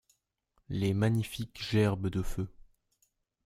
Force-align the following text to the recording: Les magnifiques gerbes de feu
Les 0.69 0.95
magnifiques 0.95 1.61
gerbes 1.61 2.07
de 2.09 2.23
feu 2.23 2.47